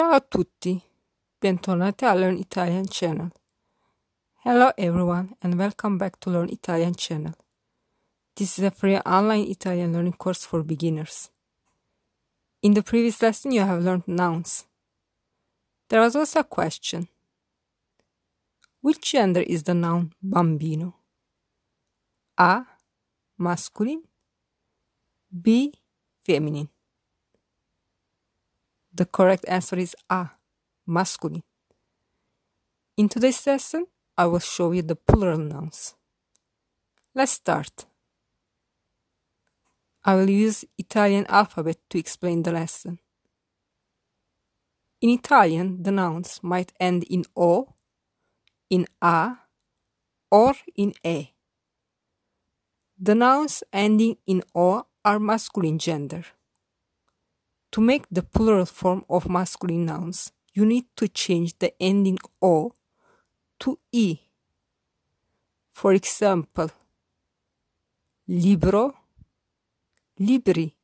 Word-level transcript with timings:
Ciao 0.00 0.12
a 0.12 0.20
tutti, 0.20 0.82
bentornati 1.38 2.06
a 2.06 2.14
Learn 2.14 2.38
Italian 2.38 2.86
channel. 2.86 3.30
Hello 4.42 4.72
everyone 4.74 5.36
and 5.42 5.58
welcome 5.58 5.98
back 5.98 6.18
to 6.20 6.30
Learn 6.30 6.48
Italian 6.48 6.94
channel. 6.94 7.34
This 8.34 8.56
is 8.56 8.64
a 8.64 8.70
free 8.70 8.98
online 9.04 9.50
Italian 9.50 9.92
learning 9.92 10.16
course 10.16 10.46
for 10.46 10.64
beginners. 10.64 11.30
In 12.62 12.72
the 12.72 12.82
previous 12.82 13.20
lesson 13.20 13.52
you 13.52 13.60
have 13.60 13.82
learned 13.82 14.08
nouns. 14.08 14.64
There 15.90 16.00
was 16.00 16.16
also 16.16 16.40
a 16.40 16.44
question. 16.44 17.08
Which 18.80 19.02
gender 19.02 19.42
is 19.42 19.64
the 19.64 19.74
noun 19.74 20.14
bambino? 20.22 20.94
A. 22.38 22.64
Masculine 23.36 24.04
B. 25.30 25.74
Feminine 26.24 26.70
the 28.92 29.06
correct 29.06 29.44
answer 29.48 29.76
is 29.76 29.94
A, 30.08 30.30
masculine. 30.86 31.42
In 32.96 33.08
today's 33.08 33.46
lesson, 33.46 33.86
I 34.16 34.26
will 34.26 34.40
show 34.40 34.72
you 34.72 34.82
the 34.82 34.96
plural 34.96 35.38
nouns. 35.38 35.94
Let's 37.14 37.32
start. 37.32 37.86
I 40.04 40.14
will 40.14 40.30
use 40.30 40.64
Italian 40.78 41.26
alphabet 41.28 41.78
to 41.90 41.98
explain 41.98 42.42
the 42.42 42.52
lesson. 42.52 42.98
In 45.00 45.10
Italian, 45.10 45.82
the 45.82 45.92
nouns 45.92 46.40
might 46.42 46.72
end 46.78 47.04
in 47.04 47.24
O, 47.36 47.74
in 48.68 48.86
A, 49.00 49.38
or 50.30 50.54
in 50.76 50.94
E. 51.04 51.30
The 52.98 53.14
nouns 53.14 53.62
ending 53.72 54.18
in 54.26 54.42
O 54.54 54.84
are 55.04 55.18
masculine 55.18 55.78
gender. 55.78 56.24
To 57.72 57.80
make 57.80 58.06
the 58.10 58.22
plural 58.22 58.66
form 58.66 59.04
of 59.08 59.28
masculine 59.28 59.86
nouns, 59.86 60.32
you 60.52 60.64
need 60.64 60.86
to 60.96 61.06
change 61.06 61.56
the 61.58 61.72
ending 61.80 62.18
O 62.42 62.72
to 63.60 63.78
E. 63.92 64.18
For 65.70 65.92
example, 65.92 66.70
libro, 68.26 68.92
libri, 70.18 70.74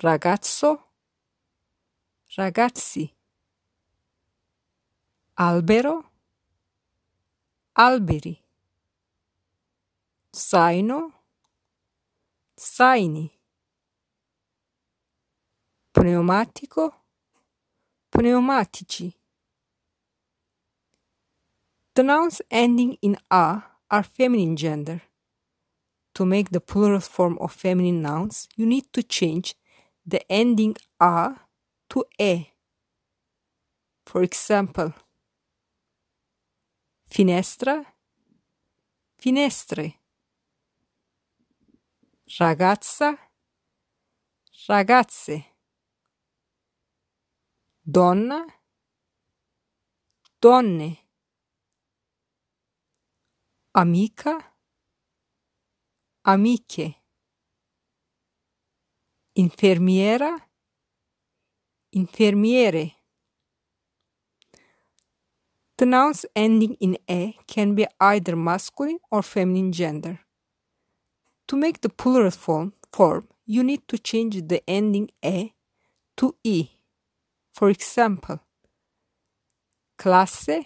ragazzo, 0.00 0.80
ragazzi, 2.36 3.12
albero, 5.36 6.04
alberi, 7.74 8.38
zaino, 10.32 11.12
zaini 12.56 13.37
pneumatico, 15.98 16.94
pneumatici. 18.10 19.14
The 21.94 22.02
nouns 22.04 22.40
ending 22.50 22.96
in 23.02 23.16
a 23.30 23.62
are 23.90 24.02
feminine 24.04 24.56
gender. 24.56 25.02
To 26.14 26.24
make 26.24 26.50
the 26.50 26.60
plural 26.60 27.00
form 27.00 27.36
of 27.40 27.52
feminine 27.52 28.02
nouns, 28.02 28.48
you 28.56 28.66
need 28.66 28.92
to 28.92 29.02
change 29.02 29.56
the 30.06 30.20
ending 30.30 30.76
a 31.00 31.34
to 31.90 32.04
e. 32.18 32.52
For 34.06 34.22
example, 34.22 34.94
finestra, 37.10 37.84
finestre, 39.18 39.94
ragazza, 42.38 43.18
ragazze 44.68 45.47
donna, 47.90 48.44
donne, 50.42 50.98
amica, 53.72 54.44
amiche, 56.22 56.96
infermiera, 59.34 60.36
infermiere. 61.94 62.92
The 65.78 65.86
nouns 65.86 66.26
ending 66.36 66.76
in 66.80 66.98
e 67.08 67.38
can 67.46 67.74
be 67.74 67.86
either 68.00 68.36
masculine 68.36 68.98
or 69.10 69.22
feminine 69.22 69.72
gender. 69.72 70.20
To 71.46 71.56
make 71.56 71.80
the 71.80 71.88
plural 71.88 72.32
form, 72.32 72.74
form 72.92 73.28
you 73.46 73.62
need 73.62 73.88
to 73.88 73.96
change 73.96 74.46
the 74.46 74.62
ending 74.68 75.08
e 75.22 75.54
to 76.18 76.36
e. 76.44 76.77
For 77.58 77.70
example, 77.70 78.38
classe, 79.96 80.64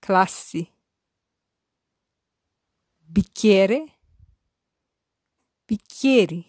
classi, 0.00 0.68
bicchiere, 2.98 3.92
bicchieri, 5.64 6.44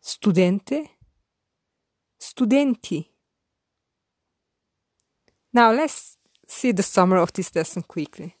studente, 0.00 0.96
studenti. 2.16 3.06
Now 5.52 5.72
let's 5.72 6.16
see 6.46 6.72
the 6.72 6.82
summary 6.82 7.20
of 7.20 7.34
this 7.34 7.54
lesson 7.54 7.82
quickly. 7.82 8.34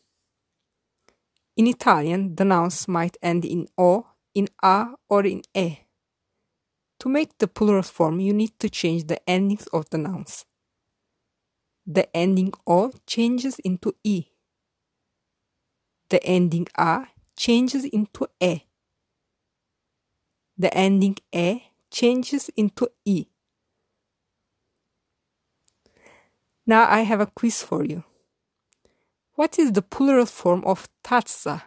In 1.56 1.66
Italian, 1.66 2.34
the 2.34 2.46
nouns 2.46 2.88
might 2.88 3.18
end 3.20 3.44
in 3.44 3.68
O, 3.76 4.06
in 4.32 4.48
A, 4.62 4.94
or 5.10 5.26
in 5.26 5.42
E. 5.54 5.85
To 7.00 7.08
make 7.08 7.38
the 7.38 7.46
plural 7.46 7.82
form, 7.82 8.20
you 8.20 8.32
need 8.32 8.58
to 8.58 8.70
change 8.70 9.06
the 9.06 9.20
endings 9.28 9.66
of 9.68 9.90
the 9.90 9.98
nouns. 9.98 10.44
The 11.86 12.14
ending 12.16 12.52
O 12.66 12.92
changes 13.06 13.58
into 13.60 13.94
E. 14.02 14.26
The 16.08 16.22
ending 16.24 16.66
A 16.78 17.06
changes 17.36 17.84
into 17.84 18.28
E. 18.40 18.62
The 20.56 20.72
ending 20.74 21.16
E 21.32 21.60
changes 21.90 22.48
into 22.56 22.90
E. 23.04 23.26
Now 26.66 26.90
I 26.90 27.02
have 27.02 27.20
a 27.20 27.26
quiz 27.26 27.62
for 27.62 27.84
you. 27.84 28.02
What 29.34 29.58
is 29.58 29.72
the 29.72 29.82
plural 29.82 30.26
form 30.26 30.64
of 30.64 30.88
tazza? 31.04 31.62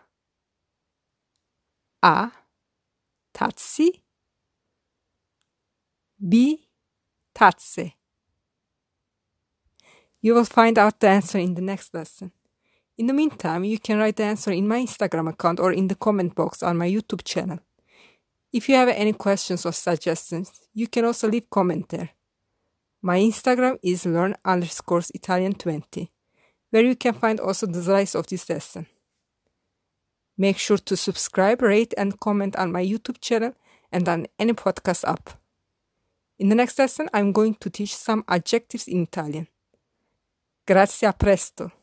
A. 2.01 2.31
Tazzi 3.33 4.01
B. 6.27 6.67
Tazze. 7.33 7.93
You 10.21 10.33
will 10.33 10.45
find 10.45 10.77
out 10.77 10.99
the 10.99 11.07
answer 11.07 11.37
in 11.37 11.55
the 11.55 11.61
next 11.61 11.93
lesson. 11.93 12.33
In 12.97 13.07
the 13.07 13.13
meantime, 13.13 13.63
you 13.63 13.79
can 13.79 13.99
write 13.99 14.17
the 14.17 14.23
answer 14.23 14.51
in 14.51 14.67
my 14.67 14.79
Instagram 14.81 15.29
account 15.29 15.61
or 15.61 15.71
in 15.71 15.87
the 15.87 15.95
comment 15.95 16.35
box 16.35 16.61
on 16.61 16.77
my 16.77 16.89
YouTube 16.89 17.23
channel. 17.23 17.59
If 18.51 18.67
you 18.67 18.75
have 18.75 18.89
any 18.89 19.13
questions 19.13 19.65
or 19.65 19.71
suggestions, 19.71 20.51
you 20.73 20.87
can 20.87 21.05
also 21.05 21.29
leave 21.29 21.49
comment 21.49 21.87
there. 21.87 22.09
My 23.01 23.19
Instagram 23.19 23.77
is 23.81 24.05
learn 24.05 24.35
underscores 24.43 25.11
Italian 25.11 25.53
20, 25.53 26.11
where 26.71 26.83
you 26.83 26.97
can 26.97 27.13
find 27.13 27.39
also 27.39 27.65
the 27.65 27.81
slides 27.81 28.15
of 28.15 28.27
this 28.27 28.49
lesson. 28.49 28.87
Make 30.37 30.57
sure 30.57 30.77
to 30.79 30.97
subscribe, 30.97 31.61
rate, 31.61 31.93
and 31.97 32.19
comment 32.19 32.57
on 32.57 32.73
my 32.73 32.83
YouTube 32.83 33.21
channel 33.21 33.53
and 33.89 34.09
on 34.09 34.27
any 34.37 34.51
podcast 34.51 35.07
app. 35.07 35.38
In 36.39 36.47
the 36.47 36.55
next 36.55 36.79
lesson, 36.79 37.09
I'm 37.13 37.33
going 37.33 37.55
to 37.55 37.69
teach 37.69 37.95
some 37.95 38.23
adjectives 38.27 38.87
in 38.87 39.03
Italian. 39.03 39.47
Grazie, 40.65 41.07
a 41.07 41.13
presto! 41.13 41.78